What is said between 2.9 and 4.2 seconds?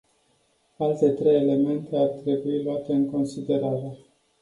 în considerare.